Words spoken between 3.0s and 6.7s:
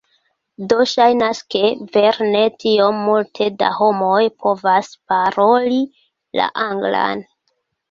multe da homoj povas paroli la